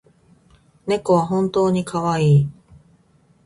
[0.87, 2.49] 猫は本当にかわいい